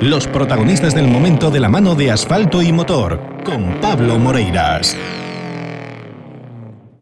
Los 0.00 0.26
protagonistas 0.26 0.94
del 0.94 1.08
momento 1.08 1.50
de 1.50 1.58
la 1.58 1.70
mano 1.70 1.94
de 1.94 2.10
asfalto 2.10 2.60
y 2.60 2.70
motor, 2.70 3.42
con 3.44 3.80
Pablo 3.80 4.18
Moreiras. 4.18 4.94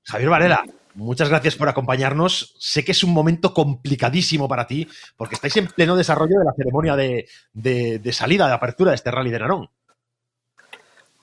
Javier 0.05 0.31
Varela, 0.31 0.65
muchas 0.95 1.29
gracias 1.29 1.57
por 1.57 1.69
acompañarnos. 1.69 2.55
Sé 2.61 2.85
que 2.85 2.93
es 2.93 3.03
un 3.03 3.13
momento 3.13 3.53
complicadísimo 3.53 4.49
para 4.49 4.69
ti, 4.69 4.87
porque 5.17 5.35
estáis 5.35 5.57
en 5.57 5.67
pleno 5.67 5.97
desarrollo 5.97 6.39
de 6.39 6.45
la 6.45 6.53
ceremonia 6.53 6.95
de, 6.95 7.27
de 7.53 8.13
salida, 8.13 8.47
de 8.47 8.55
apertura 8.55 8.93
de 8.93 8.95
este 8.95 9.11
rally 9.11 9.33
de 9.33 9.41
Narón. 9.41 9.69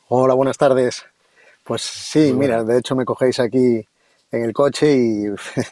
Hola, 0.10 0.34
buenas 0.34 0.58
tardes. 0.58 1.06
Pues 1.64 1.82
sí, 1.84 2.34
mira, 2.34 2.66
de 2.66 2.80
hecho 2.80 2.98
me 2.98 3.06
cogéis 3.06 3.40
aquí 3.40 3.82
en 4.30 4.44
el 4.44 4.52
coche 4.52 4.94
y 4.94 5.26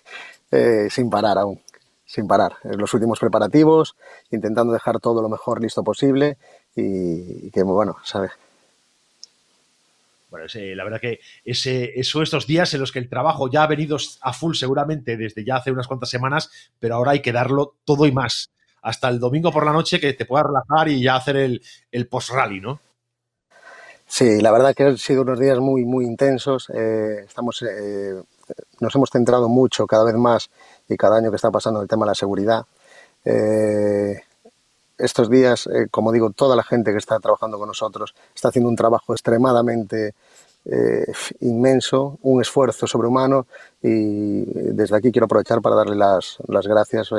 eh, 0.51 0.87
sin 0.89 1.09
parar 1.09 1.39
aún, 1.39 1.59
sin 2.09 2.27
parar. 2.27 2.53
En 2.63 2.79
los 2.79 2.91
últimos 2.95 3.19
preparativos, 3.19 3.95
intentando 4.31 4.73
dejar 4.73 4.99
todo 4.99 5.21
lo 5.21 5.29
mejor 5.29 5.61
listo 5.61 5.83
posible 5.83 6.37
y, 6.75 7.51
que, 7.51 7.61
bueno, 7.61 7.97
¿sabes? 8.03 8.31
Bueno, 10.31 10.47
la 10.75 10.83
verdad 10.83 10.99
que 10.99 11.19
ese, 11.45 12.03
son 12.03 12.23
estos 12.23 12.47
días 12.47 12.73
en 12.73 12.79
los 12.79 12.91
que 12.91 12.97
el 12.99 13.09
trabajo 13.09 13.49
ya 13.49 13.61
ha 13.61 13.67
venido 13.67 13.97
a 14.21 14.33
full 14.33 14.55
seguramente 14.55 15.17
desde 15.17 15.45
ya 15.45 15.57
hace 15.57 15.71
unas 15.71 15.87
cuantas 15.87 16.09
semanas, 16.09 16.49
pero 16.79 16.95
ahora 16.95 17.11
hay 17.11 17.21
que 17.21 17.31
darlo 17.31 17.75
todo 17.85 18.07
y 18.07 18.11
más. 18.11 18.49
Hasta 18.81 19.07
el 19.09 19.19
domingo 19.19 19.51
por 19.51 19.65
la 19.65 19.73
noche 19.73 19.99
que 19.99 20.13
te 20.13 20.25
puedas 20.25 20.47
relajar 20.47 20.87
y 20.89 21.03
ya 21.03 21.15
hacer 21.15 21.35
el, 21.35 21.61
el 21.91 22.07
post-rally, 22.07 22.59
¿no? 22.59 22.79
Sí, 24.07 24.41
la 24.41 24.51
verdad 24.51 24.73
que 24.73 24.83
han 24.83 24.97
sido 24.97 25.21
unos 25.21 25.39
días 25.39 25.59
muy, 25.59 25.85
muy 25.85 26.05
intensos. 26.05 26.71
Eh, 26.73 27.25
estamos, 27.27 27.61
eh, 27.61 28.19
nos 28.79 28.95
hemos 28.95 29.11
centrado 29.11 29.47
mucho 29.47 29.85
cada 29.85 30.05
vez 30.05 30.15
más 30.15 30.49
y 30.89 30.97
cada 30.97 31.17
año 31.17 31.29
que 31.29 31.37
está 31.37 31.51
pasando 31.51 31.81
el 31.81 31.87
tema 31.87 32.05
de 32.05 32.09
la 32.09 32.15
seguridad. 32.15 32.65
Eh, 33.23 34.21
estos 34.97 35.29
días, 35.29 35.69
como 35.91 36.11
digo, 36.11 36.31
toda 36.31 36.57
la 36.57 36.63
gente 36.63 36.91
que 36.91 36.97
está 36.97 37.19
trabajando 37.19 37.57
con 37.57 37.67
nosotros 37.67 38.13
está 38.35 38.49
haciendo 38.49 38.69
un 38.69 38.75
trabajo 38.75 39.13
extremadamente 39.13 40.13
inmenso, 41.39 42.19
un 42.21 42.41
esfuerzo 42.41 42.85
sobrehumano 42.85 43.47
y 43.81 44.43
desde 44.73 44.97
aquí 44.97 45.09
quiero 45.09 45.25
aprovechar 45.25 45.61
para 45.61 45.77
darle 45.77 45.95
las, 45.95 46.37
las 46.47 46.67
gracias 46.67 47.11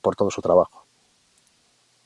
por 0.00 0.14
todo 0.14 0.30
su 0.30 0.40
trabajo 0.40 0.83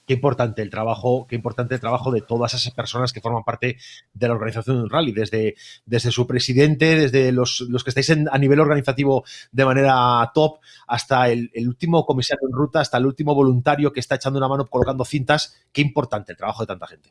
qué 0.09 0.15
importante 0.15 0.63
el 0.63 0.71
trabajo, 0.71 1.27
qué 1.29 1.37
importante 1.37 1.75
el 1.75 1.81
trabajo 1.81 2.11
de 2.11 2.23
todas 2.23 2.55
esas 2.55 2.73
personas 2.73 3.13
que 3.13 3.21
forman 3.21 3.45
parte 3.45 3.77
de 4.15 4.27
la 4.27 4.33
organización 4.33 4.81
del 4.81 4.89
rally, 4.89 5.13
desde, 5.13 5.55
desde 5.85 6.11
su 6.11 6.27
presidente, 6.27 6.97
desde 6.97 7.31
los, 7.31 7.69
que 7.85 7.91
estáis 7.91 8.11
a 8.11 8.39
nivel 8.39 8.59
organizativo 8.59 9.25
de 9.53 9.67
manera 9.67 10.31
top, 10.33 10.61
hasta 10.87 11.29
el, 11.29 11.51
último 11.67 12.07
comisario 12.07 12.49
en 12.49 12.55
ruta, 12.55 12.81
hasta 12.81 12.97
el 12.97 13.05
último 13.05 13.35
voluntario 13.35 13.93
que 13.93 14.01
está 14.01 14.15
echando 14.15 14.39
una 14.39 14.49
mano 14.49 14.65
colocando 14.67 15.05
cintas. 15.05 15.55
Qué 15.73 15.83
importante 15.83 16.33
el 16.33 16.39
trabajo 16.39 16.63
de 16.63 16.69
tanta 16.69 16.87
gente. 16.87 17.11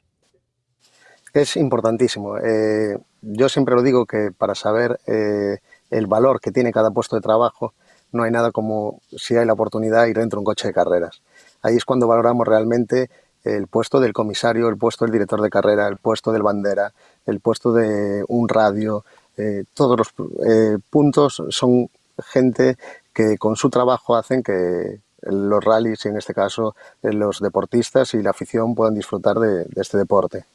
Es 1.36 1.56
importantísimo. 1.56 2.40
Eh, 2.40 2.98
yo 3.22 3.48
siempre 3.48 3.76
lo 3.76 3.84
digo 3.84 4.08
que 4.08 4.32
para 4.36 4.56
saber 4.56 5.00
eh, 5.06 5.60
el 5.92 6.08
valor 6.08 6.42
que 6.42 6.52
tiene 6.52 6.72
cada 6.72 6.90
puesto 6.90 7.16
de 7.16 7.22
trabajo, 7.22 7.76
no 8.12 8.24
hay 8.24 8.32
nada 8.32 8.52
como 8.52 9.02
si 9.16 9.36
hay 9.36 9.46
la 9.46 9.54
oportunidad 9.54 10.06
de 10.06 10.10
ir 10.10 10.18
dentro 10.18 10.38
de 10.38 10.42
un 10.42 10.46
coche 10.46 10.68
de 10.70 10.74
carreras. 10.74 11.22
Ahí 11.62 11.76
es 11.76 11.86
cuando 11.86 12.08
valoramos 12.08 12.48
realmente 12.48 13.10
el 13.44 13.68
puesto 13.68 14.00
del 14.00 14.14
comisario, 14.14 14.68
el 14.68 14.78
puesto 14.78 15.06
del 15.06 15.12
director 15.12 15.42
de 15.42 15.50
carrera, 15.50 15.88
el 15.88 15.98
puesto 15.98 16.32
del 16.32 16.44
bandera, 16.44 16.94
el 17.26 17.40
puesto 17.40 17.72
de 17.72 18.24
un 18.28 18.50
radio. 18.50 19.04
Eh, 19.38 19.64
todos 19.74 19.98
los 19.98 20.14
eh, 20.48 20.78
puntos 20.90 21.44
son 21.50 21.90
gente 22.24 22.78
que 23.14 23.38
con 23.38 23.56
su 23.56 23.70
trabajo 23.70 24.16
hacen 24.16 24.44
que 24.44 25.00
los 25.22 25.64
rallies, 25.64 26.06
y 26.06 26.10
en 26.10 26.18
este 26.18 26.34
caso 26.34 26.76
eh, 27.02 27.12
los 27.12 27.40
deportistas 27.40 28.14
y 28.14 28.22
la 28.22 28.32
afición 28.32 28.76
puedan 28.76 28.96
disfrutar 28.96 29.38
de, 29.40 29.66
este 29.76 29.98
deporte. 29.98 30.46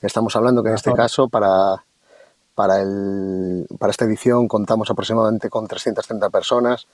Estamos 0.00 0.34
hablando 0.36 0.62
que 0.62 0.70
en 0.70 0.76
este 0.76 0.92
caso 0.94 1.28
para, 1.28 1.84
para, 2.54 2.80
el, 2.80 3.66
para 3.78 3.90
esta 3.90 4.06
edición 4.06 4.48
contamos 4.48 4.90
aproximadamente 4.90 5.50
con 5.50 5.66
330 5.66 6.30
personas, 6.30 6.86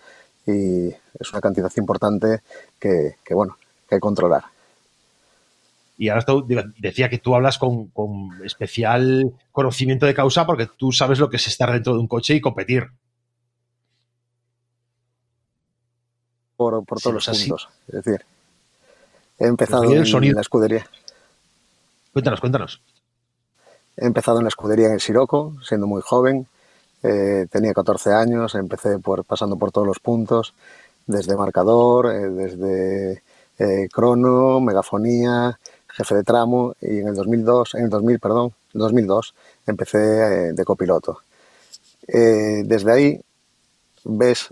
y 0.46 0.88
es 0.88 1.32
una 1.32 1.40
cantidad 1.40 1.72
importante 1.76 2.40
que, 2.78 3.16
bueno, 3.30 3.56
que 3.88 3.96
hay 3.96 3.98
que 3.98 4.00
controlar. 4.00 4.44
Y 5.98 6.08
ahora 6.08 6.24
decía 6.78 7.08
que 7.08 7.18
tú 7.18 7.34
hablas 7.34 7.58
con, 7.58 7.90
especial 8.44 9.32
conocimiento 9.50 10.06
de 10.06 10.14
causa 10.14 10.46
porque 10.46 10.68
tú 10.76 10.92
sabes 10.92 11.18
lo 11.18 11.30
que 11.30 11.36
es 11.36 11.46
estar 11.46 11.72
dentro 11.72 11.94
de 11.94 12.00
un 12.00 12.06
coche 12.06 12.34
y 12.34 12.40
competir. 12.40 12.90
Por, 16.56 16.84
todos 16.84 17.14
los 17.14 17.26
puntos. 17.26 17.68
Es 17.88 18.04
decir, 18.04 18.24
he 19.38 19.46
empezado 19.46 19.84
en 19.84 20.34
la 20.34 20.40
escudería. 20.40 20.86
Cuéntanos, 22.12 22.40
cuéntanos. 22.40 22.80
He 23.96 24.06
empezado 24.06 24.38
en 24.38 24.44
la 24.44 24.48
escudería 24.48 24.86
en 24.86 24.94
el 24.94 25.00
Siroco, 25.00 25.54
siendo 25.62 25.86
muy 25.86 26.02
joven. 26.02 26.46
Eh, 27.08 27.46
tenía 27.48 27.72
14 27.72 28.12
años, 28.12 28.56
empecé 28.56 28.98
pasando 29.28 29.54
por 29.56 29.70
todos 29.70 29.86
los 29.86 30.00
puntos, 30.00 30.54
desde 31.06 31.36
marcador, 31.36 32.06
eh, 32.06 32.30
desde 32.30 33.22
eh, 33.60 33.88
crono, 33.92 34.58
megafonía, 34.60 35.56
jefe 35.86 36.16
de 36.16 36.24
tramo 36.24 36.74
y 36.80 36.98
en 36.98 37.06
el 37.06 37.14
2002, 37.14 37.76
en 37.76 37.84
el 37.84 37.90
2000, 37.90 38.18
perdón, 38.18 38.54
2002 38.72 39.34
empecé 39.68 39.98
de 40.52 40.64
copiloto. 40.64 41.20
desde 42.08 42.92
ahí 42.92 43.20
ves 44.04 44.48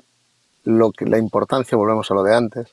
la 0.64 1.18
importancia, 1.18 1.76
volvemos 1.76 2.10
a 2.10 2.14
lo 2.14 2.22
de 2.22 2.34
antes, 2.34 2.68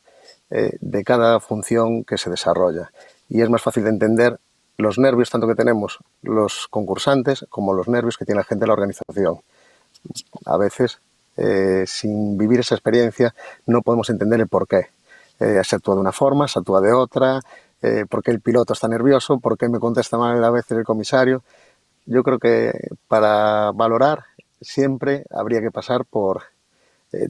de 0.49 1.03
cada 1.03 1.39
función 1.39 2.03
que 2.03 2.17
se 2.17 2.29
desarrolla. 2.29 2.91
Y 3.29 3.41
es 3.41 3.49
más 3.49 3.61
fácil 3.61 3.83
de 3.83 3.89
entender 3.89 4.39
los 4.77 4.97
nervios 4.97 5.29
tanto 5.29 5.47
que 5.47 5.55
tenemos 5.55 5.99
los 6.21 6.67
concursantes 6.69 7.45
como 7.49 7.73
los 7.73 7.87
nervios 7.87 8.17
que 8.17 8.25
tiene 8.25 8.39
la 8.39 8.45
gente 8.45 8.63
de 8.63 8.67
la 8.67 8.73
organización 8.73 9.41
a 10.45 10.57
veces, 10.57 10.99
eh, 11.37 11.83
sin 11.87 12.37
vivir 12.37 12.59
esa 12.59 12.75
experiencia, 12.75 13.33
no 13.65 13.81
podemos 13.81 14.09
entender 14.09 14.39
el 14.39 14.47
por 14.47 14.67
qué. 14.67 14.87
Eh, 15.39 15.61
se 15.63 15.75
actúa 15.75 15.95
de 15.95 16.01
una 16.01 16.11
forma, 16.11 16.47
se 16.47 16.59
actúa 16.59 16.81
de 16.81 16.93
otra, 16.93 17.39
eh, 17.81 18.05
por 18.09 18.23
qué 18.23 18.31
el 18.31 18.41
piloto 18.41 18.73
está 18.73 18.87
nervioso, 18.87 19.39
por 19.39 19.57
qué 19.57 19.69
me 19.69 19.79
contesta 19.79 20.17
mal 20.17 20.43
a 20.43 20.49
veces 20.49 20.77
el 20.77 20.83
comisario. 20.83 21.43
Yo 22.05 22.23
creo 22.23 22.39
que 22.39 22.71
para 23.07 23.71
valorar 23.71 24.25
siempre 24.59 25.25
habría 25.31 25.61
que 25.61 25.71
pasar 25.71 26.05
por 26.05 26.43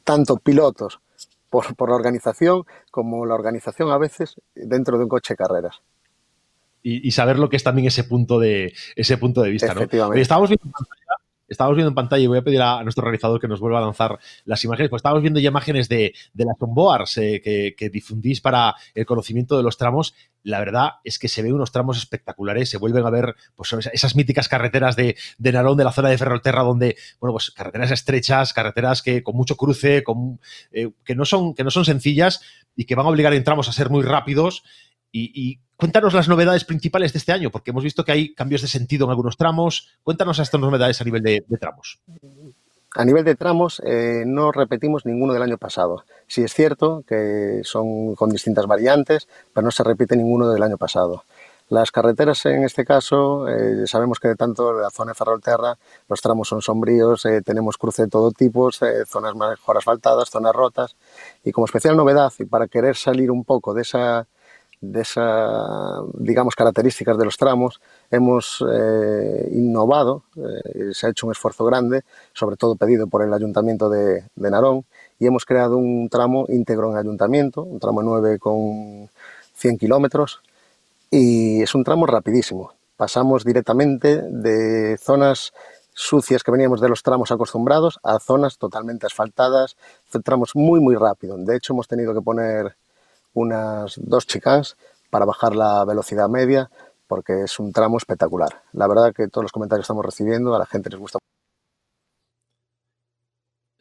tanto 0.03 0.37
pilotos, 0.37 0.99
por, 1.49 1.75
por, 1.75 1.89
la 1.89 1.95
organización, 1.95 2.65
como 2.91 3.25
la 3.25 3.33
organización 3.33 3.89
a 3.89 3.97
veces 3.97 4.35
dentro 4.53 4.97
de 4.97 5.03
un 5.05 5.09
coche 5.09 5.33
de 5.33 5.37
carreras. 5.37 5.81
Y, 6.83 7.11
saber 7.11 7.37
lo 7.37 7.47
que 7.49 7.57
es 7.57 7.63
también 7.63 7.87
ese 7.87 8.03
punto 8.03 8.39
de, 8.39 8.73
ese 8.95 9.17
punto 9.17 9.41
de 9.43 9.51
vista. 9.51 9.73
¿no? 9.75 9.81
Estábamos 10.13 10.49
viendo 10.49 10.65
estábamos 11.51 11.75
viendo 11.75 11.89
en 11.89 11.95
pantalla 11.95 12.23
y 12.23 12.27
voy 12.27 12.37
a 12.37 12.41
pedir 12.43 12.61
a, 12.61 12.81
nuestro 12.83 13.03
realizador 13.03 13.39
que 13.39 13.47
nos 13.47 13.59
vuelva 13.59 13.79
a 13.79 13.81
lanzar 13.81 14.17
las 14.45 14.63
imágenes, 14.63 14.89
pues 14.89 15.01
estábamos 15.01 15.21
viendo 15.21 15.39
ya 15.39 15.49
imágenes 15.49 15.89
de, 15.89 16.13
las 16.33 16.55
onboards 16.59 17.17
eh, 17.17 17.73
que, 17.77 17.89
difundís 17.89 18.41
para 18.41 18.73
el 18.95 19.05
conocimiento 19.05 19.57
de 19.57 19.63
los 19.63 19.77
tramos. 19.77 20.15
La 20.43 20.59
verdad 20.59 20.93
es 21.03 21.19
que 21.19 21.27
se 21.27 21.41
ven 21.43 21.53
unos 21.53 21.71
tramos 21.71 21.97
espectaculares, 21.97 22.69
se 22.69 22.77
vuelven 22.77 23.05
a 23.05 23.09
ver 23.09 23.35
pues, 23.55 23.73
esas 23.91 24.15
míticas 24.15 24.47
carreteras 24.47 24.95
de, 24.95 25.15
de 25.37 25.51
Narón, 25.51 25.77
de 25.77 25.83
la 25.83 25.91
zona 25.91 26.09
de 26.09 26.17
Ferrolterra, 26.17 26.63
donde, 26.63 26.95
bueno, 27.19 27.33
pues 27.33 27.51
carreteras 27.51 27.91
estrechas, 27.91 28.53
carreteras 28.53 29.01
que 29.01 29.21
con 29.21 29.35
mucho 29.35 29.57
cruce, 29.57 30.03
con, 30.03 30.39
eh, 30.71 30.89
que, 31.03 31.15
no 31.15 31.25
son, 31.25 31.53
que 31.53 31.63
no 31.63 31.71
son 31.71 31.85
sencillas 31.85 32.41
y 32.75 32.85
que 32.85 32.95
van 32.95 33.05
a 33.05 33.09
obligar 33.09 33.33
en 33.33 33.43
tramos 33.43 33.67
a 33.67 33.73
ser 33.73 33.89
muy 33.89 34.03
rápidos 34.03 34.63
y, 35.11 35.59
cuéntanos 35.75 36.13
las 36.13 36.27
novedades 36.27 36.63
principales 36.63 37.11
de 37.13 37.19
este 37.19 37.31
año, 37.31 37.49
porque 37.49 37.71
hemos 37.71 37.83
visto 37.83 38.05
que 38.05 38.11
hay 38.11 38.33
cambios 38.33 38.61
de 38.61 38.67
sentido 38.67 39.05
en 39.05 39.11
algunos 39.11 39.37
tramos. 39.37 39.89
Cuéntanos 40.03 40.39
estas 40.39 40.61
novedades 40.61 41.01
a 41.01 41.03
nivel 41.03 41.23
de, 41.23 41.43
tramos. 41.59 41.99
A 42.93 43.05
nivel 43.05 43.23
de 43.23 43.35
tramos, 43.35 43.81
eh, 43.85 44.23
no 44.25 44.51
repetimos 44.51 45.05
ninguno 45.05 45.33
del 45.33 45.41
año 45.41 45.57
pasado. 45.57 46.03
Sí 46.27 46.43
es 46.43 46.53
cierto 46.53 47.03
que 47.07 47.61
son 47.63 48.15
con 48.15 48.29
distintas 48.29 48.67
variantes, 48.67 49.27
pero 49.53 49.65
no 49.65 49.71
se 49.71 49.83
repite 49.83 50.15
ninguno 50.15 50.49
del 50.49 50.61
año 50.61 50.77
pasado. 50.77 51.23
Las 51.69 51.89
carreteras, 51.89 52.45
en 52.47 52.65
este 52.65 52.83
caso, 52.83 53.47
eh, 53.47 53.87
sabemos 53.87 54.19
que 54.19 54.27
de 54.27 54.35
tanto 54.35 54.73
la 54.73 54.89
zona 54.89 55.11
de 55.11 55.15
Ferrolterra, 55.15 55.77
los 56.09 56.19
tramos 56.19 56.49
son 56.49 56.61
sombríos, 56.61 57.25
eh, 57.25 57.41
tenemos 57.41 57.77
cruce 57.77 58.03
de 58.03 58.07
todo 58.09 58.31
tipo, 58.33 58.69
zonas 58.73 59.35
mejor 59.35 59.77
asfaltadas, 59.77 60.29
zonas 60.29 60.53
rotas. 60.53 60.97
Y 61.45 61.53
como 61.53 61.63
especial 61.63 61.95
novedad, 61.95 62.33
y 62.39 62.43
para 62.43 62.67
querer 62.67 62.97
salir 62.97 63.31
un 63.31 63.45
poco 63.45 63.73
de 63.73 63.83
esa 63.83 64.27
de 64.81 65.01
esas, 65.01 66.01
digamos, 66.15 66.55
características 66.55 67.17
de 67.17 67.25
los 67.25 67.37
tramos, 67.37 67.79
hemos 68.09 68.65
eh, 68.67 69.49
innovado, 69.51 70.23
eh, 70.35 70.89
se 70.91 71.05
ha 71.05 71.09
hecho 71.11 71.27
un 71.27 71.31
esfuerzo 71.31 71.63
grande, 71.65 72.01
sobre 72.33 72.57
todo 72.57 72.75
pedido 72.75 73.05
por 73.07 73.21
el 73.21 73.31
Ayuntamiento 73.31 73.89
de, 73.89 74.23
Narón, 74.35 74.83
y 75.19 75.27
hemos 75.27 75.45
creado 75.45 75.77
un 75.77 76.09
tramo 76.09 76.45
íntegro 76.49 76.91
en 76.91 76.97
Ayuntamiento, 76.97 77.61
un 77.61 77.79
tramo 77.79 78.01
9 78.01 78.39
con 78.39 79.07
100 79.53 79.77
kilómetros, 79.77 80.41
y 81.11 81.61
es 81.61 81.75
un 81.75 81.83
tramo 81.83 82.07
rapidísimo. 82.07 82.73
Pasamos 82.97 83.45
directamente 83.45 84.21
de 84.23 84.97
zonas 84.97 85.53
sucias 85.93 86.41
que 86.43 86.51
veníamos 86.51 86.81
de 86.81 86.89
los 86.89 87.03
tramos 87.03 87.31
acostumbrados 87.31 87.99
a 88.01 88.19
zonas 88.19 88.57
totalmente 88.57 89.05
asfaltadas, 89.05 89.75
tramos 90.23 90.55
muy, 90.55 90.79
muy 90.79 90.95
rápido. 90.95 91.37
De 91.37 91.57
hecho, 91.57 91.73
hemos 91.73 91.87
tenido 91.87 92.13
que 92.15 92.21
poner 92.21 92.75
unas 93.33 93.99
dos 94.01 94.27
chicas 94.27 94.77
para 95.09 95.25
bajar 95.25 95.55
la 95.55 95.83
velocidad 95.85 96.29
media, 96.29 96.69
porque 97.07 97.43
es 97.43 97.59
un 97.59 97.73
tramo 97.73 97.97
espectacular. 97.97 98.61
La 98.73 98.87
verdad 98.87 99.13
que 99.13 99.27
todos 99.27 99.43
los 99.43 99.51
comentarios 99.51 99.83
que 99.83 99.85
estamos 99.85 100.05
recibiendo, 100.05 100.55
a 100.55 100.59
la 100.59 100.65
gente 100.65 100.89
les 100.89 100.99
gusta 100.99 101.19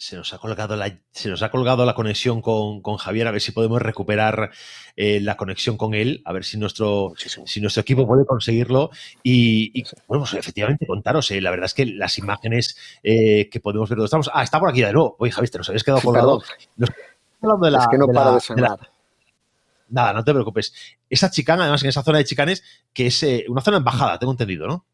se 0.01 0.17
nos 0.17 0.33
ha 0.33 0.39
colgado 0.39 0.77
la, 0.77 0.99
se 1.11 1.29
nos 1.29 1.43
ha 1.43 1.51
colgado 1.51 1.85
la 1.85 1.95
conexión 1.95 2.41
con, 2.41 2.81
Javier, 2.97 3.29
a 3.29 3.33
ver 3.33 3.43
si 3.43 3.53
podemos 3.53 3.83
recuperar 3.83 4.51
eh, 4.97 5.21
la 5.21 5.37
conexión 5.37 5.77
con 5.77 5.93
él, 5.93 6.23
a 6.25 6.33
ver 6.33 6.43
si 6.45 6.57
nuestro, 6.57 7.13
si 7.17 7.61
nuestro 7.61 7.83
equipo 7.83 8.07
puede 8.07 8.25
conseguirlo. 8.25 8.91
Y, 9.23 9.85
bueno, 10.09 10.25
pues 10.25 10.33
efectivamente, 10.35 10.87
contaros, 10.87 11.31
eh, 11.33 11.43
la 11.43 11.51
verdad 11.51 11.67
es 11.67 11.75
que 11.75 11.85
las 11.85 12.17
imágenes 12.17 12.79
eh, 13.03 13.51
que 13.51 13.61
podemos 13.61 13.91
ver 13.91 13.99
donde 13.99 14.07
estamos. 14.07 14.31
Ah, 14.33 14.43
está 14.43 14.59
por 14.59 14.71
aquí 14.71 14.81
de 14.81 14.95
nuevo. 14.95 15.17
Oye, 15.19 15.33
Javier, 15.33 15.51
te 15.51 15.59
nos 15.59 15.69
habías 15.69 15.85
quedado 15.85 16.01
colgado. 16.05 16.43
es 16.43 17.89
que 17.91 17.99
no 17.99 18.07
para 18.09 18.33
de 18.33 18.41
sonar. 18.41 18.79
Nada, 19.91 20.13
no 20.13 20.25
te 20.25 20.33
preocupes. 20.33 20.73
Esa 21.09 21.31
chicana, 21.31 21.65
además, 21.65 21.83
en 21.83 21.89
esa 21.89 22.03
zona 22.03 22.19
de 22.19 22.25
chicanes, 22.25 22.63
que 22.93 23.07
es 23.07 23.25
una 23.49 23.61
zona 23.61 23.79
embajada, 23.79 24.19
tengo 24.19 24.33
entendido, 24.33 24.67
¿no? 24.67 24.85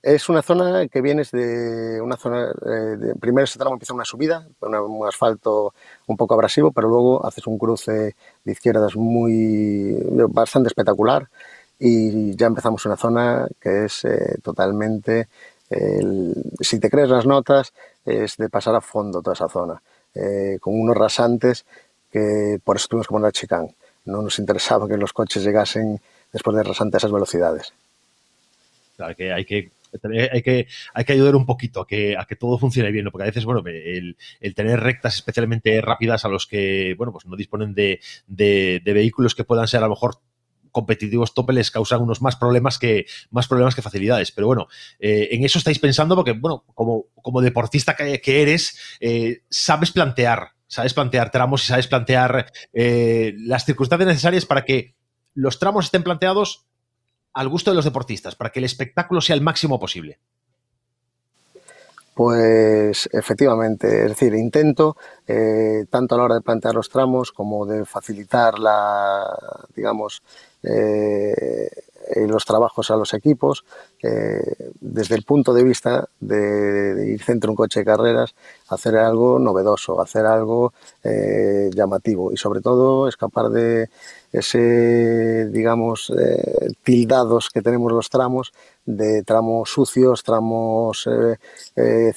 Es 0.00 0.28
una 0.28 0.42
zona 0.42 0.86
que 0.86 1.00
vienes 1.00 1.32
de 1.32 2.00
una 2.00 2.16
zona, 2.16 2.50
eh, 2.50 3.14
primero 3.18 3.44
ese 3.44 3.58
tramo 3.58 3.74
empieza 3.74 3.94
una 3.94 4.04
subida, 4.04 4.46
un 4.60 5.06
asfalto 5.06 5.74
un 6.06 6.16
poco 6.16 6.34
abrasivo, 6.34 6.70
pero 6.70 6.88
luego 6.88 7.26
haces 7.26 7.46
un 7.48 7.58
cruce 7.58 8.14
de 8.44 8.52
izquierdas 8.52 8.94
muy, 8.94 9.96
bastante 10.28 10.68
espectacular 10.68 11.28
y 11.80 12.36
ya 12.36 12.46
empezamos 12.46 12.86
una 12.86 12.96
zona 12.96 13.48
que 13.60 13.86
es 13.86 14.04
eh, 14.04 14.38
totalmente, 14.40 15.28
si 16.60 16.78
te 16.78 16.90
crees 16.90 17.08
las 17.08 17.26
notas, 17.26 17.72
es 18.04 18.36
de 18.36 18.48
pasar 18.48 18.76
a 18.76 18.80
fondo 18.80 19.20
toda 19.20 19.34
esa 19.34 19.48
zona, 19.48 19.82
eh, 20.14 20.58
con 20.60 20.80
unos 20.80 20.96
rasantes 20.96 21.66
que 22.10 22.60
por 22.62 22.76
eso 22.76 22.86
tuvimos 22.88 23.08
que 23.08 23.12
poner 23.12 23.32
chicán. 23.32 23.68
No 24.08 24.22
nos 24.22 24.38
interesaba 24.38 24.88
que 24.88 24.96
los 24.96 25.12
coches 25.12 25.44
llegasen 25.44 26.00
después 26.32 26.56
de 26.56 26.62
rasante 26.62 26.96
a 26.96 26.98
esas 26.98 27.12
velocidades. 27.12 27.72
Claro, 28.96 29.14
hay 29.34 29.44
que 29.44 29.70
hay 30.32 30.42
que, 30.42 30.66
hay 30.94 31.04
que 31.04 31.12
ayudar 31.12 31.36
un 31.36 31.46
poquito 31.46 31.80
a 31.80 31.86
que, 31.86 32.16
a 32.16 32.24
que 32.24 32.36
todo 32.36 32.58
funcione 32.58 32.90
bien, 32.90 33.08
porque 33.10 33.24
a 33.24 33.26
veces, 33.26 33.44
bueno, 33.44 33.62
el, 33.66 34.16
tener 34.54 34.80
rectas 34.80 35.16
especialmente 35.16 35.80
rápidas 35.80 36.24
a 36.24 36.28
los 36.28 36.46
que, 36.46 36.94
bueno, 36.96 37.12
pues 37.12 37.26
no 37.26 37.36
disponen 37.36 37.74
de, 37.74 38.00
vehículos 38.84 39.34
que 39.34 39.44
puedan 39.44 39.68
ser 39.68 39.80
a 39.80 39.86
lo 39.86 39.90
mejor 39.90 40.16
competitivos 40.70 41.32
tope 41.32 41.54
les 41.54 41.70
causan 41.70 42.02
unos 42.02 42.20
más 42.20 42.36
problemas 42.36 42.78
que 42.78 43.06
más 43.30 43.48
problemas 43.48 43.74
que 43.74 43.82
facilidades. 43.82 44.30
Pero 44.32 44.46
bueno, 44.48 44.68
eh, 44.98 45.28
en 45.32 45.44
eso 45.44 45.58
estáis 45.58 45.78
pensando 45.78 46.14
porque, 46.14 46.32
bueno, 46.32 46.64
como, 46.74 47.06
como 47.22 47.40
deportista 47.40 47.96
que, 47.96 48.42
eres, 48.42 48.78
eh, 49.00 49.42
sabes 49.48 49.90
plantear, 49.92 50.52
sabes 50.68 50.94
plantear 50.94 51.30
tramos 51.30 51.64
y 51.64 51.66
sabes 51.66 51.88
plantear 51.88 52.52
eh, 52.72 53.34
las 53.38 53.64
circunstancias 53.64 54.06
necesarias 54.06 54.46
para 54.46 54.64
que 54.64 54.94
los 55.34 55.58
tramos 55.58 55.86
estén 55.86 56.04
planteados 56.04 56.66
al 57.32 57.48
gusto 57.48 57.70
de 57.70 57.76
los 57.76 57.84
deportistas, 57.84 58.36
para 58.36 58.50
que 58.50 58.58
el 58.58 58.64
espectáculo 58.64 59.20
sea 59.20 59.34
el 59.34 59.42
máximo 59.42 59.78
posible? 59.78 60.18
Pues 62.14 63.08
efectivamente, 63.12 64.02
es 64.02 64.08
decir, 64.08 64.34
intento 64.34 64.96
eh, 65.24 65.84
tanto 65.88 66.14
a 66.14 66.18
la 66.18 66.24
hora 66.24 66.34
de 66.34 66.40
plantear 66.40 66.74
los 66.74 66.88
tramos 66.88 67.30
como 67.30 67.64
de 67.64 67.84
facilitar 67.84 68.58
la, 68.58 69.24
digamos, 69.76 70.20
eh, 70.64 71.70
los 72.26 72.44
trabajos 72.44 72.90
a 72.90 72.96
los 72.96 73.14
equipos, 73.14 73.64
eh, 74.02 74.70
desde 74.80 75.14
el 75.14 75.24
punto 75.24 75.52
de 75.52 75.64
vista 75.64 76.08
de, 76.20 77.12
ir 77.12 77.22
centro 77.22 77.50
un 77.50 77.56
coche 77.56 77.80
de 77.80 77.86
carreras, 77.86 78.34
hacer 78.68 78.96
algo 78.96 79.38
novedoso, 79.38 80.00
hacer 80.00 80.26
algo 80.26 80.72
llamativo 81.72 82.32
y 82.32 82.36
sobre 82.36 82.60
todo 82.60 83.08
escapar 83.08 83.48
de 83.48 83.88
ese, 84.32 85.48
digamos, 85.50 86.12
eh, 86.18 86.68
tildados 86.82 87.48
que 87.50 87.62
tenemos 87.62 87.92
los 87.92 88.10
tramos 88.10 88.52
de 88.84 89.22
tramos 89.22 89.70
sucios, 89.70 90.22
tramos 90.22 91.08
eh, 91.76 92.12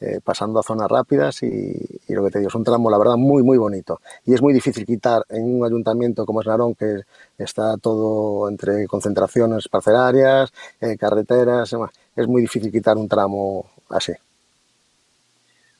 eh, 0.00 0.20
pasando 0.22 0.60
a 0.60 0.62
zonas 0.62 0.90
rápidas 0.90 1.42
y, 1.42 1.74
lo 2.08 2.24
que 2.24 2.30
te 2.30 2.38
digo, 2.38 2.48
es 2.48 2.54
un 2.54 2.64
tramo, 2.64 2.90
la 2.90 2.98
verdad, 2.98 3.16
muy, 3.16 3.42
muy 3.42 3.58
bonito. 3.58 4.00
Y 4.24 4.34
es 4.34 4.42
muy 4.42 4.52
difícil 4.52 4.84
quitar 4.86 5.24
en 5.28 5.56
un 5.56 5.64
ayuntamiento 5.64 6.26
como 6.26 6.40
es 6.40 6.46
Narón, 6.46 6.74
que 6.74 7.00
está 7.38 7.76
todo 7.78 8.48
entre 8.48 8.86
concentraciones 8.86 9.68
parcelarias, 9.68 10.52
carreteras, 10.98 11.74
es 12.16 12.28
muy 12.28 12.42
difícil 12.42 12.70
quitar 12.70 12.96
un 12.96 13.08
tramo 13.08 13.66
así. 13.88 14.12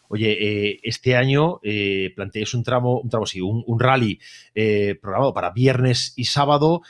Oye, 0.08 0.70
eh, 0.70 0.80
este 0.82 1.16
año 1.16 1.58
eh, 1.62 2.14
un 2.54 2.62
tramo, 2.62 3.00
un 3.00 3.08
tramo 3.08 3.26
sí, 3.26 3.40
un, 3.40 3.80
rally 3.80 4.20
eh, 4.54 4.96
programado 5.00 5.34
para 5.34 5.50
viernes 5.50 6.12
y 6.14 6.26
sábado. 6.26 6.82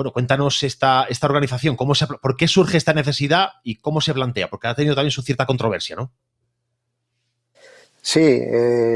Eh, 0.00 0.02
bueno, 0.02 0.12
cuéntanos 0.12 0.62
esta, 0.62 1.04
esta 1.04 1.26
organización, 1.26 1.76
cómo 1.76 1.94
se, 1.94 2.06
por 2.06 2.36
qué 2.36 2.48
surge 2.48 2.76
esta 2.76 2.94
necesidad 2.94 3.50
y 3.62 3.76
cómo 3.76 4.00
se 4.00 4.14
plantea, 4.14 4.48
porque 4.48 4.68
ha 4.68 4.74
tenido 4.74 4.94
también 4.94 5.12
su 5.12 5.22
cierta 5.22 5.46
controversia, 5.46 5.96
¿no? 5.96 6.10
Sí, 8.02 8.40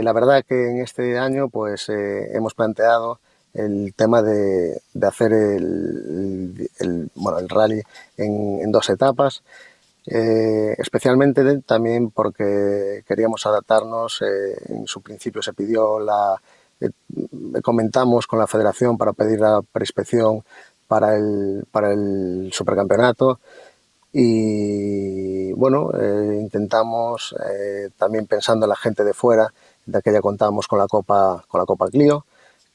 la 0.02 0.12
verdad 0.14 0.44
que 0.48 0.70
en 0.70 0.80
este 0.80 1.18
año 1.18 1.50
pues 1.50 1.90
hemos 1.90 2.54
planteado 2.54 3.20
el 3.54 3.94
tema 3.94 4.20
de, 4.20 4.80
hacer 5.02 5.32
el, 5.32 6.68
bueno, 7.14 7.38
el 7.38 7.48
rally 7.48 7.80
en, 8.16 8.70
dos 8.72 8.90
etapas. 8.90 9.42
Eh, 10.06 10.74
especialmente 10.76 11.60
también 11.60 12.10
porque 12.10 13.04
queríamos 13.06 13.46
adaptarnos. 13.46 14.20
Eh, 14.22 14.56
en 14.68 14.86
su 14.86 15.00
principio 15.00 15.40
se 15.40 15.54
pidió 15.54 16.00
la. 16.00 16.40
Eh, 16.80 16.90
comentamos 17.62 18.26
con 18.26 18.40
la 18.40 18.46
federación 18.48 18.98
para 18.98 19.12
pedir 19.12 19.40
la 19.40 19.62
preinspección 19.62 20.42
para 20.86 21.16
el, 21.16 21.64
para 21.70 21.92
el 21.92 22.50
supercampeonato. 22.52 23.40
Y 24.12 25.52
bueno, 25.52 25.90
intentamos 26.40 27.34
también 27.96 28.26
pensando 28.26 28.66
en 28.66 28.70
la 28.70 28.76
gente 28.76 29.02
de 29.02 29.12
fuera, 29.12 29.52
de 29.86 30.00
que 30.02 30.12
ya 30.12 30.20
contábamos 30.20 30.68
con 30.68 30.78
la 30.78 30.86
Copa, 30.86 31.44
con 31.48 31.60
la 31.60 31.66
Copa 31.66 31.88
Clio, 31.88 32.24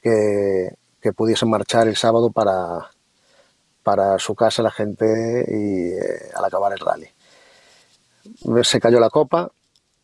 que, 0.01 0.75
que 1.01 1.13
pudiesen 1.13 1.49
marchar 1.49 1.87
el 1.87 1.95
sábado 1.95 2.29
para, 2.29 2.89
para 3.83 4.19
su 4.19 4.35
casa 4.35 4.61
la 4.63 4.71
gente 4.71 5.45
y 5.47 5.93
al 6.35 6.43
acabar 6.43 6.73
el 6.73 6.79
rally 6.79 7.09
se 8.63 8.79
cayó 8.79 8.99
la 8.99 9.09
copa. 9.09 9.51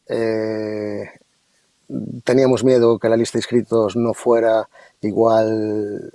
Eh, 0.07 1.09
teníamos 2.23 2.63
miedo 2.63 2.99
que 2.99 3.09
la 3.09 3.17
lista 3.17 3.37
de 3.37 3.39
inscritos 3.39 3.95
no 3.95 4.13
fuera 4.13 4.69
igual 5.07 6.11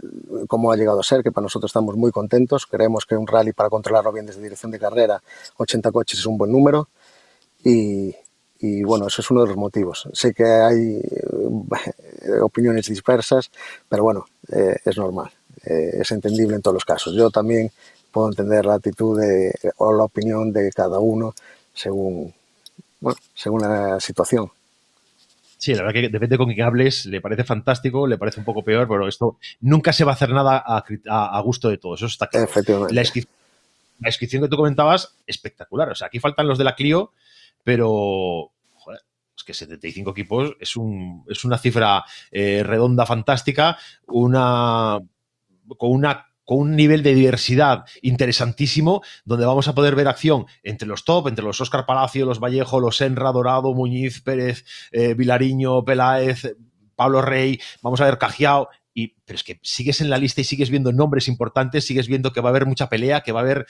como 0.46 0.72
ha 0.72 0.76
llegado 0.76 1.00
a 1.00 1.02
ser, 1.02 1.22
que 1.22 1.32
para 1.32 1.44
nosotros 1.44 1.70
estamos 1.70 1.96
muy 1.96 2.10
contentos. 2.10 2.66
Creemos 2.66 3.06
que 3.06 3.17
un 3.17 3.26
rally 3.26 3.53
para 3.53 3.70
controlarlo 3.70 4.12
bien 4.12 4.26
desde 4.26 4.43
dirección 4.43 4.70
de 4.70 4.79
carrera, 4.79 5.22
80 5.56 5.91
coches 5.93 6.19
es 6.19 6.26
un 6.26 6.38
buen 6.38 6.53
número. 6.53 6.88
Y, 7.65 8.15
bueno, 8.84 9.06
eso 9.06 9.22
es 9.22 9.31
uno 9.31 9.43
de 9.43 9.48
los 9.48 9.56
motivos. 9.56 10.08
Sé 10.12 10.34
que 10.34 10.44
hay 10.44 11.00
eh, 11.00 12.41
opiniones 12.43 12.86
dispersas, 12.86 13.50
pero 13.88 14.03
bueno, 14.03 14.26
eh, 14.53 14.76
es 14.84 14.96
normal, 14.96 15.31
es 15.62 16.10
entendible 16.10 16.56
en 16.56 16.62
todos 16.62 16.74
los 16.74 16.84
casos. 16.84 17.15
Yo 17.15 17.31
también 17.31 17.70
puedo 18.10 18.29
entender 18.29 18.67
la 18.67 18.74
actitud 18.74 19.20
o 19.76 19.93
la 19.93 20.05
opinión 20.05 20.53
de 20.53 20.70
cada 20.72 20.98
uno 20.98 21.34
según, 21.74 22.34
según 23.34 23.62
la 23.62 24.00
situación. 24.00 24.50
Sí, 25.60 25.74
la 25.74 25.82
verdad 25.82 25.93
que 25.93 26.08
depende 26.08 26.38
con 26.38 26.48
quién 26.48 26.67
hables, 26.67 27.05
le 27.05 27.20
parece 27.20 27.44
fantástico, 27.44 28.06
le 28.06 28.17
parece 28.17 28.40
un 28.40 28.46
poco 28.46 28.64
peor, 28.64 28.88
pero 28.88 29.06
esto 29.06 29.36
nunca 29.60 29.93
se 29.93 30.05
va 30.05 30.12
a 30.12 30.14
hacer 30.14 30.31
nada 30.31 30.64
a, 30.67 31.40
gusto 31.43 31.69
de 31.69 31.76
todos, 31.76 32.00
eso 32.00 32.06
está 32.06 32.29
claro. 32.29 32.46
Efectivamente. 32.46 32.94
La 32.94 34.08
inscripción, 34.08 34.43
que 34.43 34.48
tú 34.48 34.56
comentabas, 34.56 35.19
espectacular. 35.26 35.90
O 35.90 35.94
sea, 35.94 36.06
aquí 36.06 36.19
faltan 36.19 36.48
los 36.48 36.56
de 36.56 36.64
la 36.64 36.74
Clio, 36.74 37.12
pero 37.62 38.50
que 39.44 39.52
75 39.52 40.10
equipos 40.12 40.52
es, 40.58 40.76
un, 40.76 41.24
es 41.29 41.44
una 41.44 41.58
cifra 41.58 42.05
eh, 42.31 42.62
redonda, 42.64 43.05
fantástica, 43.05 43.76
una 44.06 44.98
con 45.76 45.93
una 45.93 46.30
con 46.50 46.58
un 46.58 46.74
nivel 46.74 47.04
de 47.04 47.14
diversidad 47.14 47.84
interesantísimo, 48.02 49.02
donde 49.24 49.46
vamos 49.46 49.69
a 49.69 49.72
poder 49.72 49.94
ver 49.94 50.08
acción 50.08 50.46
entre 50.64 50.88
los 50.88 51.04
top, 51.04 51.28
entre 51.28 51.44
los 51.44 51.60
Oscar 51.60 51.86
Palacio, 51.86 52.26
los 52.26 52.40
Vallejo, 52.40 52.80
los 52.80 53.00
Enra, 53.00 53.30
Dorado, 53.30 53.72
Muñiz, 53.72 54.20
Pérez, 54.20 54.64
eh, 54.90 55.14
Vilariño, 55.14 55.84
Peláez, 55.84 56.56
Pablo 56.96 57.22
Rey, 57.22 57.60
vamos 57.82 58.00
a 58.00 58.06
ver 58.06 58.19
Cajiao, 58.19 58.69
y, 58.92 59.14
pero 59.24 59.36
es 59.36 59.44
que 59.44 59.60
sigues 59.62 60.00
en 60.00 60.10
la 60.10 60.19
lista 60.19 60.40
y 60.40 60.44
sigues 60.44 60.70
viendo 60.70 60.90
nombres 60.90 61.28
importantes, 61.28 61.86
sigues 61.86 62.08
viendo 62.08 62.32
que 62.32 62.40
va 62.40 62.48
a 62.48 62.50
haber 62.50 62.66
mucha 62.66 62.88
pelea, 62.88 63.20
que 63.20 63.30
va 63.30 63.38
a 63.38 63.42
haber, 63.44 63.66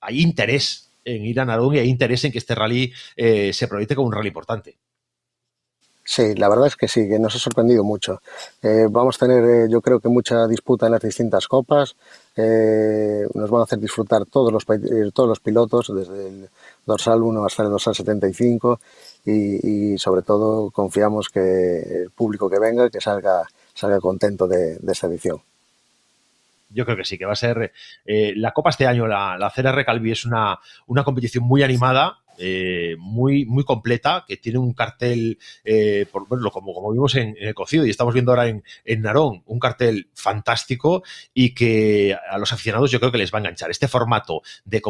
hay 0.00 0.20
interés 0.20 0.92
en 1.04 1.24
ir 1.24 1.40
a 1.40 1.44
Narón 1.44 1.74
y 1.74 1.80
hay 1.80 1.88
interés 1.88 2.22
en 2.22 2.30
que 2.30 2.38
este 2.38 2.54
rally 2.54 2.92
eh, 3.16 3.52
se 3.52 3.66
proyecte 3.66 3.96
como 3.96 4.06
un 4.06 4.14
rally 4.14 4.28
importante. 4.28 4.78
Sí, 6.06 6.34
la 6.34 6.50
verdad 6.50 6.66
es 6.66 6.76
que 6.76 6.86
sí, 6.86 7.08
que 7.08 7.18
nos 7.18 7.34
ha 7.34 7.38
sorprendido 7.38 7.82
mucho. 7.82 8.20
Eh, 8.62 8.86
vamos 8.90 9.16
a 9.16 9.26
tener, 9.26 9.42
eh, 9.44 9.68
yo 9.70 9.80
creo 9.80 10.00
que 10.00 10.08
mucha 10.08 10.46
disputa 10.46 10.84
en 10.86 10.92
las 10.92 11.00
distintas 11.00 11.48
copas. 11.48 11.96
Eh, 12.36 13.26
nos 13.32 13.50
van 13.50 13.62
a 13.62 13.64
hacer 13.64 13.78
disfrutar 13.78 14.26
todos 14.26 14.52
los, 14.52 14.66
todos 15.14 15.28
los 15.28 15.40
pilotos, 15.40 15.92
desde 15.94 16.28
el 16.28 16.48
dorsal 16.84 17.22
1 17.22 17.44
hasta 17.46 17.62
el 17.62 17.70
dorsal 17.70 17.94
75, 17.94 18.80
y, 19.24 19.94
y 19.94 19.98
sobre 19.98 20.20
todo 20.22 20.70
confiamos 20.70 21.30
que 21.30 21.40
el 22.02 22.10
público 22.10 22.50
que 22.50 22.58
venga, 22.58 22.90
que 22.90 23.00
salga, 23.00 23.42
salga 23.72 23.98
contento 23.98 24.46
de, 24.46 24.76
de 24.76 24.92
esta 24.92 25.06
edición. 25.06 25.40
Yo 26.74 26.84
creo 26.84 26.96
que 26.96 27.04
sí, 27.04 27.16
que 27.16 27.24
va 27.24 27.32
a 27.32 27.36
ser 27.36 27.72
eh, 28.04 28.32
la 28.36 28.52
Copa 28.52 28.70
este 28.70 28.86
año, 28.86 29.06
la, 29.06 29.38
la 29.38 29.84
Calvi 29.84 30.10
es 30.10 30.24
una, 30.24 30.58
una 30.88 31.04
competición 31.04 31.44
muy 31.44 31.62
animada, 31.62 32.18
eh, 32.38 32.96
muy, 32.98 33.44
muy 33.44 33.64
completa, 33.64 34.24
que 34.26 34.36
tiene 34.36 34.58
un 34.58 34.72
cartel, 34.72 35.38
eh, 35.64 36.06
por 36.10 36.28
verlo, 36.28 36.50
como, 36.50 36.74
como 36.74 36.92
vimos 36.92 37.14
en, 37.14 37.36
el 37.38 37.54
cocido 37.54 37.86
y 37.86 37.90
estamos 37.90 38.14
viendo 38.14 38.32
ahora 38.32 38.48
en, 38.48 38.62
en, 38.84 39.02
Narón, 39.02 39.42
un 39.46 39.58
cartel 39.58 40.08
fantástico 40.14 41.02
y 41.32 41.54
que 41.54 42.16
a 42.30 42.38
los 42.38 42.52
aficionados 42.52 42.90
yo 42.90 43.00
creo 43.00 43.12
que 43.12 43.18
les 43.18 43.32
va 43.32 43.38
a 43.38 43.40
enganchar. 43.40 43.70
Este 43.70 43.88
formato 43.88 44.42
de, 44.64 44.82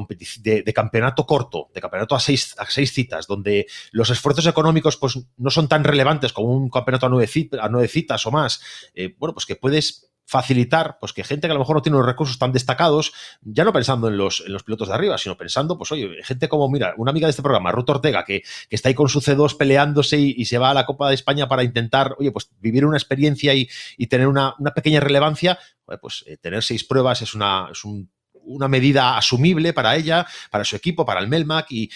de, 0.65 0.73
campeonato 0.73 1.27
corto, 1.27 1.71
de 1.75 1.81
campeonato 1.81 2.15
a 2.15 2.21
seis, 2.21 2.55
a 2.59 2.67
seis 2.67 2.93
citas, 2.93 3.27
donde 3.27 3.67
los 3.93 4.11
esfuerzos 4.11 4.47
económicos 4.47 4.97
pues, 4.97 5.19
no 5.37 5.51
son 5.51 5.69
tan 5.69 5.85
relevantes 5.85 6.33
como 6.33 6.49
un 6.49 6.71
campeonato 6.71 7.07
a 7.07 7.09
nueve, 7.09 7.27
citas, 7.27 7.61
a 7.61 7.69
nueve 7.69 7.89
citas 7.89 8.25
o 8.27 8.31
más, 8.31 8.63
eh, 8.95 9.15
bueno, 9.19 9.35
pues 9.35 9.47
que 9.47 9.57
puedes 9.57 10.14
facilitar 10.27 10.99
pues 10.99 11.13
que 11.13 11.25
gente 11.25 11.47
que 11.47 11.53
a 11.53 11.55
lo 11.55 11.61
mejor 11.61 11.77
no 11.77 11.83
tiene 11.83 11.97
unos 11.97 12.07
recursos 12.07 12.39
tan 12.39 12.53
destacados, 12.53 13.13
ya 13.43 13.65
no 13.65 13.73
pensando 13.73 14.09
en 14.09 14.17
los, 14.17 14.43
en 14.47 14.53
los 14.53 14.63
pilotos 14.63 14.89
de 14.89 14.95
arriba, 14.95 15.19
sino 15.19 15.37
pensando, 15.37 15.77
pues 15.77 15.93
oye, 15.93 16.23
gente 16.23 16.49
como, 16.49 16.69
mira, 16.69 16.95
una 16.97 17.11
amiga 17.11 17.27
de 17.27 17.31
este 17.31 17.43
programa, 17.43 17.73
Ruth 17.73 17.91
Ortega, 17.91 18.25
que, 18.25 18.43
que 18.69 18.77
está 18.77 18.89
ahí 18.89 18.95
con 18.95 19.09
su 19.09 19.21
C2 19.21 19.57
peleándose 19.57 20.19
y, 20.19 20.45
se 20.45 20.59
va 20.59 20.71
a 20.71 20.75
la 20.75 20.85
Copa 20.87 21.09
de 21.09 21.15
España 21.15 21.49
para 21.49 21.65
intentar, 21.65 22.17
oye, 22.19 22.31
pues 22.31 22.51
vivir 22.61 22.85
una 22.85 22.97
experiencia 22.97 23.55
y, 23.55 23.69
y 23.97 24.07
tener 24.09 24.29
una, 24.29 24.55
una, 24.59 24.73
pequeña 24.73 25.01
relevancia, 25.01 25.59
pues 26.01 26.25
eh, 26.27 26.37
tener 26.37 26.63
seis 26.63 26.85
pruebas 26.85 27.23
es, 27.23 27.35
una, 27.35 27.69
es 27.73 27.85
un 27.85 28.11
una 28.47 28.69
medida 28.69 29.17
asumible 29.17 29.73
para 29.73 29.97
ella, 29.97 30.27
para 30.51 30.65
su 30.65 30.77
equipo, 30.77 31.05
para 31.05 31.21
el 31.21 31.29
Melmac 31.29 31.67
y, 31.71 31.91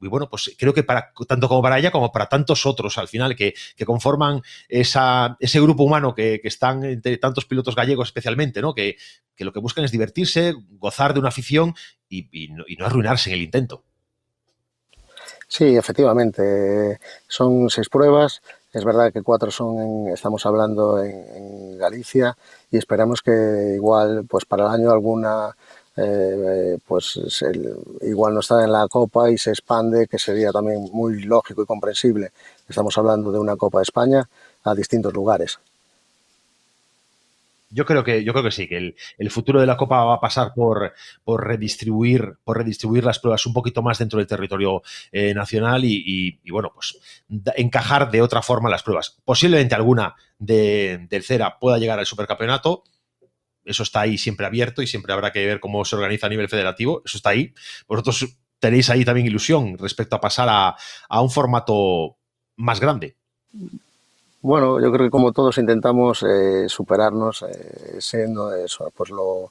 bueno, 0.00 0.28
pues 0.28 0.54
creo 0.58 0.74
que 0.74 0.82
para 0.82 1.12
tanto 1.26 1.48
como 1.48 1.62
para 1.62 1.78
ella 1.78 1.90
como 1.90 2.12
para 2.12 2.28
tantos 2.28 2.66
otros 2.66 2.98
al 2.98 3.08
final 3.08 3.36
que, 3.36 3.54
conforman 3.84 4.42
ese 4.68 5.60
grupo 5.60 5.84
humano 5.84 6.14
que, 6.14 6.40
están 6.44 6.84
entre 6.84 7.16
tantos 7.18 7.44
pilotos 7.44 7.74
gallegos 7.74 8.08
especialmente, 8.08 8.60
¿no? 8.60 8.74
Que, 8.74 8.96
lo 9.38 9.52
que 9.52 9.60
buscan 9.60 9.84
es 9.84 9.90
divertirse, 9.90 10.54
gozar 10.78 11.12
de 11.12 11.20
una 11.20 11.28
afición 11.28 11.74
y, 12.08 12.48
no, 12.50 12.86
arruinarse 12.86 13.30
en 13.30 13.36
el 13.36 13.42
intento. 13.42 13.84
Sí, 15.48 15.76
efectivamente. 15.76 16.98
Son 17.28 17.68
seis 17.70 17.88
pruebas. 17.88 18.42
Es 18.72 18.84
verdad 18.84 19.12
que 19.12 19.22
cuatro 19.22 19.50
son, 19.50 19.78
en, 19.78 20.08
estamos 20.08 20.44
hablando 20.46 21.02
en, 21.02 21.78
Galicia 21.78 22.36
y 22.70 22.78
esperamos 22.78 23.20
que 23.20 23.74
igual, 23.74 24.24
pues 24.28 24.44
para 24.46 24.64
el 24.64 24.70
año 24.70 24.90
alguna 24.90 25.54
eh, 25.96 26.78
pues 26.86 27.18
igual 28.02 28.34
no 28.34 28.40
está 28.40 28.64
en 28.64 28.72
la 28.72 28.88
Copa 28.88 29.30
y 29.30 29.38
se 29.38 29.50
expande, 29.50 30.06
que 30.08 30.18
sería 30.18 30.50
también 30.50 30.88
muy 30.92 31.22
lógico 31.22 31.62
y 31.62 31.66
comprensible. 31.66 32.32
Estamos 32.68 32.96
hablando 32.98 33.30
de 33.30 33.38
una 33.38 33.56
Copa 33.56 33.78
de 33.78 33.84
España 33.84 34.28
a 34.64 34.74
distintos 34.74 35.12
lugares. 35.12 35.58
Yo 37.74 37.84
creo 37.84 38.04
que, 38.04 38.22
yo 38.22 38.32
creo 38.32 38.44
que 38.44 38.52
sí, 38.52 38.68
que 38.68 38.94
el, 39.18 39.30
futuro 39.30 39.60
de 39.60 39.66
la 39.66 39.76
Copa 39.76 40.04
va 40.04 40.14
a 40.14 40.20
pasar 40.20 40.52
por, 40.54 40.94
redistribuir, 41.26 42.34
por 42.44 42.58
redistribuir 42.58 43.04
las 43.04 43.18
pruebas 43.18 43.46
un 43.46 43.52
poquito 43.52 43.82
más 43.82 43.98
dentro 43.98 44.20
del 44.20 44.28
territorio 44.28 44.84
eh, 45.10 45.34
nacional 45.34 45.82
y, 45.84 46.38
bueno, 46.50 46.70
pues 46.72 46.96
encajar 47.56 48.12
de 48.12 48.22
otra 48.22 48.42
forma 48.42 48.70
las 48.70 48.84
pruebas. 48.84 49.16
Posiblemente 49.24 49.74
alguna 49.74 50.14
de, 50.38 51.04
del 51.10 51.24
CERA 51.24 51.58
pueda 51.58 51.78
llegar 51.78 51.98
al 51.98 52.06
supercampeonato, 52.06 52.84
eso 53.64 53.82
está 53.82 54.00
ahí 54.00 54.18
siempre 54.18 54.46
abierto 54.46 54.82
y 54.82 54.86
siempre 54.86 55.12
habrá 55.12 55.32
que 55.32 55.44
ver 55.44 55.60
cómo 55.60 55.84
se 55.84 55.96
organiza 55.96 56.26
a 56.26 56.30
nivel 56.30 56.48
federativo, 56.48 57.02
eso 57.04 57.16
está 57.16 57.30
ahí. 57.30 57.52
Vosotros 57.88 58.36
tenéis 58.58 58.90
ahí 58.90 59.04
también 59.04 59.26
ilusión 59.26 59.76
respecto 59.78 60.16
a 60.16 60.20
pasar 60.20 60.48
a, 60.50 60.76
a 61.08 61.20
un 61.20 61.30
formato 61.30 62.16
más 62.56 62.80
grande. 62.80 63.16
Bueno, 64.44 64.78
yo 64.78 64.92
creo 64.92 65.06
que 65.06 65.10
como 65.10 65.32
todos 65.32 65.56
intentamos 65.56 66.22
eh, 66.22 66.68
superarnos, 66.68 67.42
eh, 67.42 67.96
siendo 67.98 68.54
eso, 68.54 68.92
pues 68.94 69.08
lo 69.08 69.50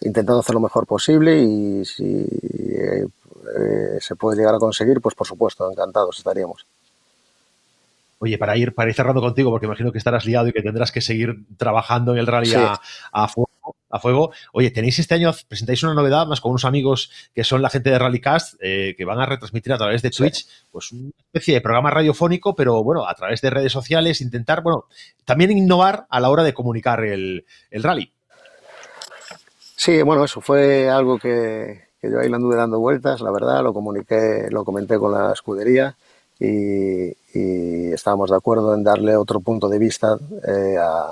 intentando 0.00 0.40
hacer 0.40 0.54
lo 0.54 0.60
mejor 0.60 0.86
posible 0.86 1.42
y 1.42 1.84
si 1.84 2.26
eh, 2.26 3.98
se 4.00 4.16
puede 4.16 4.38
llegar 4.38 4.54
a 4.54 4.58
conseguir, 4.58 5.00
pues 5.02 5.14
por 5.14 5.26
supuesto, 5.26 5.70
encantados 5.70 6.16
estaríamos. 6.16 6.64
Oye, 8.18 8.38
para 8.38 8.56
ir, 8.56 8.74
para 8.74 8.88
ir 8.88 8.96
cerrando 8.96 9.20
contigo, 9.20 9.50
porque 9.50 9.66
imagino 9.66 9.92
que 9.92 9.98
estarás 9.98 10.24
liado 10.24 10.48
y 10.48 10.52
que 10.52 10.62
tendrás 10.62 10.90
que 10.90 11.02
seguir 11.02 11.44
trabajando 11.58 12.12
en 12.12 12.18
el 12.18 12.26
rally 12.26 12.46
sí. 12.46 12.56
a, 12.56 12.80
a, 13.12 13.28
fuego, 13.28 13.49
a, 13.90 13.98
fuego, 13.98 14.30
Oye, 14.52 14.70
tenéis 14.70 14.98
este 14.98 15.14
año, 15.14 15.32
presentáis 15.48 15.82
una 15.82 15.94
novedad 15.94 16.26
más 16.26 16.40
con 16.40 16.50
unos 16.50 16.64
amigos 16.64 17.10
que 17.34 17.44
son 17.44 17.62
la 17.62 17.70
gente 17.70 17.90
de 17.90 17.98
Rallycast, 17.98 18.54
eh, 18.60 18.94
que 18.96 19.04
van 19.04 19.20
a 19.20 19.26
retransmitir 19.26 19.72
a 19.72 19.78
través 19.78 20.02
de 20.02 20.10
Twitch, 20.10 20.46
sí. 20.46 20.66
pues 20.70 20.92
una 20.92 21.10
especie 21.18 21.54
de 21.54 21.60
programa 21.60 21.90
radiofónico, 21.90 22.54
pero 22.54 22.82
bueno, 22.82 23.06
a 23.06 23.14
través 23.14 23.40
de 23.40 23.50
redes 23.50 23.72
sociales, 23.72 24.20
intentar, 24.20 24.62
bueno, 24.62 24.86
también 25.24 25.50
innovar 25.50 26.06
a 26.08 26.20
la 26.20 26.30
hora 26.30 26.42
de 26.42 26.54
comunicar 26.54 27.04
el, 27.04 27.44
el 27.70 27.82
rally. 27.82 28.12
Sí, 29.76 30.02
bueno, 30.02 30.24
eso 30.24 30.40
fue 30.40 30.88
algo 30.88 31.18
que, 31.18 31.88
que 32.00 32.10
yo 32.10 32.20
ahí 32.20 32.28
lo 32.28 32.36
anduve 32.36 32.56
dando 32.56 32.78
vueltas, 32.78 33.20
la 33.20 33.30
verdad, 33.30 33.62
lo 33.62 33.72
comuniqué, 33.72 34.48
lo 34.50 34.64
comenté 34.64 34.98
con 34.98 35.12
la 35.12 35.32
escudería 35.32 35.96
y, 36.38 37.08
y 37.34 37.92
estábamos 37.92 38.30
de 38.30 38.36
acuerdo 38.36 38.74
en 38.74 38.84
darle 38.84 39.16
otro 39.16 39.40
punto 39.40 39.68
de 39.68 39.78
vista 39.78 40.18
eh, 40.46 40.76
a, 40.78 41.10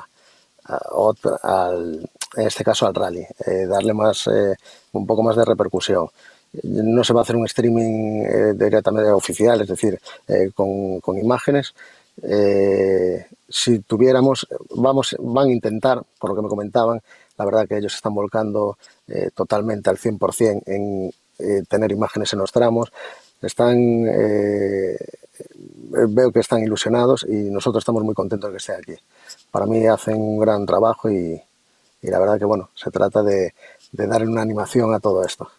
a 0.64 0.78
otra, 0.92 1.37
al, 1.42 2.08
en 2.37 2.47
este 2.47 2.64
caso 2.64 2.87
al 2.87 2.94
rally, 2.94 3.26
eh, 3.47 3.66
darle 3.66 3.94
más, 3.94 4.26
eh, 4.26 4.54
un 4.92 5.06
poco 5.06 5.23
más 5.23 5.37
de 5.37 5.44
repercusión. 5.44 6.08
No 6.62 7.04
se 7.04 7.12
va 7.12 7.20
a 7.20 7.23
hacer 7.23 7.37
un 7.37 7.47
streaming 7.47 8.25
eh, 8.25 8.54
directamente 8.54 9.11
oficial, 9.11 9.61
es 9.61 9.68
decir, 9.68 10.00
con, 10.54 11.00
con, 11.00 11.18
imágenes. 11.18 11.75
Si 13.49 13.80
tuviéramos, 13.80 14.47
vamos, 14.70 15.14
van 15.18 15.49
a 15.49 15.52
intentar, 15.52 16.02
por 16.18 16.30
lo 16.30 16.37
que 16.37 16.42
me 16.42 16.49
comentaban, 16.49 17.00
la 17.37 17.44
verdad 17.44 17.68
que 17.68 17.76
ellos 17.76 17.94
están 17.94 18.14
volcando 18.14 18.78
totalmente 19.35 19.90
al 19.90 19.99
100% 19.99 20.62
en 20.66 21.12
tener 21.66 21.92
imágenes 21.92 22.32
en 22.32 22.40
los 22.40 22.50
tramos, 22.50 22.90
están, 23.40 24.04
veo 26.08 26.32
que 26.32 26.40
están 26.40 26.62
ilusionados 26.62 27.25
y 27.28 27.50
nosotros 27.50 27.82
estamos 27.82 28.02
muy 28.02 28.14
contentos 28.14 28.50
de 28.50 28.54
que 28.54 28.58
esté 28.58 28.73
aquí. 28.73 28.94
Para 29.52 29.66
mí 29.66 29.87
hacen 29.87 30.16
un 30.20 30.38
gran 30.38 30.66
trabajo 30.66 31.08
y, 31.08 31.40
y 32.02 32.09
la 32.09 32.19
verdad 32.19 32.38
que 32.38 32.45
bueno, 32.45 32.71
se 32.75 32.90
trata 32.90 33.23
de, 33.23 33.55
darle 33.93 34.28
una 34.28 34.43
animación 34.43 34.95
a 34.95 35.00
todo 35.00 35.25
esto. 35.25 35.50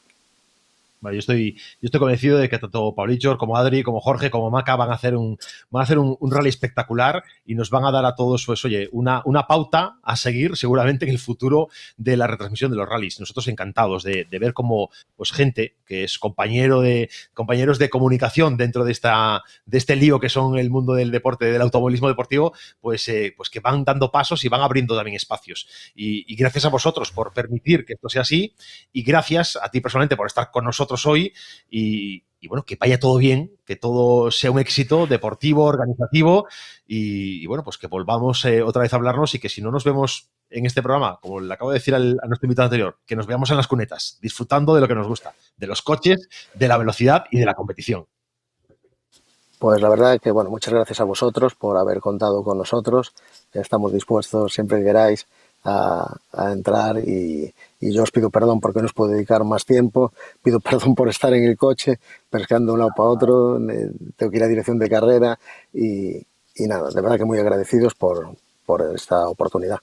Yo, 1.02 1.10
estoy, 1.12 1.54
yo 1.54 1.86
estoy 1.88 2.00
convencido 2.00 2.38
de 2.38 2.50
que 2.50 2.60
tanto 2.60 2.94
Paulichor 2.94 3.38
como 3.38 3.56
Adri, 3.56 3.84
como 3.84 4.02
Jorge, 4.02 4.30
como 4.30 4.52
Maca 4.52 4.76
van 4.76 4.92
a 4.92 4.96
hacer 4.96 5.16
un, 5.16 5.38
van 5.70 5.82
a 5.82 5.84
hacer 5.84 5.98
un, 5.98 6.18
rally 6.30 6.50
espectacular 6.50 7.24
y 7.46 7.56
nos 7.56 7.70
van 7.70 7.86
a 7.86 7.92
dar 7.92 8.06
a 8.06 8.16
todos, 8.16 8.46
pues, 8.46 8.64
oye, 8.66 8.90
una, 8.92 9.22
una 9.26 9.48
pauta 9.48 9.98
a 10.04 10.16
seguir 10.18 10.58
seguramente 10.58 11.06
en 11.06 11.12
el 11.12 11.20
futuro 11.20 11.70
de 11.96 12.18
la 12.18 12.28
retransmisión 12.28 12.72
de 12.72 12.78
los 12.78 12.88
rallies. 12.88 13.20
Nosotros 13.20 13.48
encantados 13.48 14.04
de, 14.04 14.26
de 14.26 14.40
ver 14.40 14.54
cómo 14.54 14.90
pues, 15.16 15.32
gente 15.32 15.78
que 15.86 16.04
es 16.04 16.20
compañero 16.20 16.82
de, 16.82 17.10
compañeros 17.34 17.80
de 17.80 17.90
comunicación 17.90 18.58
dentro 18.58 18.84
de, 18.84 18.92
esta, 18.92 19.42
de 19.66 19.78
este 19.78 19.96
lío 19.96 20.20
que 20.20 20.30
son 20.30 20.58
el 20.58 20.70
mundo 20.70 20.94
del 20.94 21.12
deporte, 21.12 21.46
del 21.46 21.62
automovilismo 21.62 22.10
deportivo, 22.10 22.54
pues, 22.82 23.08
eh, 23.08 23.34
pues 23.38 23.50
que 23.50 23.62
van 23.62 23.86
dando 23.86 24.12
pasos 24.12 24.44
y 24.44 24.50
van 24.50 24.62
abriendo 24.62 24.96
también 24.96 25.16
espacios. 25.16 25.68
Y 25.96 26.36
gracias 26.36 26.66
a 26.66 26.70
vosotros 26.70 27.12
por 27.12 27.34
permitir 27.34 27.86
que 27.86 27.94
esto 27.94 28.10
sea 28.10 28.22
así 28.22 28.54
y 28.92 29.04
gracias 29.04 29.58
a 29.62 29.70
ti 29.70 29.80
personalmente 29.82 30.18
por 30.18 30.28
estar 30.28 30.52
con 30.52 30.66
nosotros 30.66 30.89
hoy 31.06 31.34
y, 31.70 32.24
bueno, 32.48 32.64
que 32.64 32.76
vaya 32.76 33.00
todo 33.00 33.18
bien, 33.18 33.52
que 33.66 33.76
todo 33.76 34.32
sea 34.32 34.52
un 34.52 34.60
éxito 34.60 35.08
deportivo, 35.08 35.66
organizativo 35.66 36.48
y, 36.88 37.46
bueno, 37.48 37.64
pues 37.64 37.78
que 37.78 37.88
volvamos 37.88 38.44
eh, 38.46 38.62
otra 38.62 38.82
vez 38.82 38.94
a 38.94 38.96
hablarnos 38.96 39.36
y 39.36 39.40
que 39.40 39.50
si 39.50 39.62
no 39.62 39.72
nos 39.72 39.84
vemos 39.84 40.30
en 40.50 40.66
este 40.66 40.82
programa, 40.82 41.20
como 41.22 41.40
le 41.40 41.54
acabo 41.54 41.72
de 41.72 41.80
decir 41.80 41.94
al, 41.94 42.18
a 42.24 42.28
nuestro 42.28 42.48
invitado 42.48 42.66
anterior, 42.66 42.98
que 43.06 43.16
nos 43.16 43.28
veamos 43.28 43.52
en 43.52 43.58
las 43.58 43.68
cunetas, 43.68 44.18
disfrutando 44.22 44.74
de 44.74 44.82
lo 44.82 44.88
que 44.88 44.96
nos 44.96 45.08
gusta, 45.08 45.34
de 45.58 45.68
los 45.68 45.82
coches, 45.82 46.28
de 46.54 46.68
la 46.68 46.78
velocidad 46.78 47.26
y 47.30 47.40
de 47.40 47.46
la 47.46 47.54
competición. 47.54 48.08
Pues 49.60 49.82
la 49.82 49.90
verdad 49.90 50.20
que, 50.22 50.32
bueno, 50.32 50.50
muchas 50.50 50.74
gracias 50.74 51.02
a 51.02 51.04
vosotros 51.04 51.54
por 51.54 51.78
haber 51.78 52.00
contado 52.00 52.44
con 52.44 52.58
nosotros. 52.58 53.14
Estamos 53.52 53.92
dispuestos 53.92 54.54
siempre 54.54 54.80
que 54.80 54.86
queráis 54.86 55.28
a 55.66 56.18
entrar 56.54 56.98
y, 57.00 57.54
y, 57.80 57.92
yo 57.94 58.04
os 58.04 58.12
pido 58.12 58.30
perdón 58.30 58.60
porque 58.60 58.80
no 58.80 58.86
os 58.86 58.94
puedo 58.94 59.12
dedicar 59.12 59.44
más 59.44 59.66
tiempo, 59.66 60.14
pido 60.44 60.60
perdón 60.68 60.96
por 60.96 61.10
estar 61.10 61.34
en 61.34 61.44
el 61.44 61.58
coche, 61.58 62.00
pescando 62.30 62.72
de 62.72 62.74
un 62.74 62.80
lado 62.80 62.92
para 62.96 63.10
otro, 63.10 63.60
tengo 64.16 64.32
que 64.32 64.38
ir 64.38 64.44
a 64.44 64.48
dirección 64.48 64.80
de 64.80 64.90
carrera 64.90 65.40
y, 65.74 66.18
y 66.56 66.68
nada, 66.68 66.90
de 66.90 67.02
verdad 67.02 67.18
que 67.18 67.26
muy 67.26 67.40
agradecidos 67.40 67.96
por, 67.96 68.36
por 68.66 68.82
esta 68.96 69.28
oportunidad. 69.28 69.80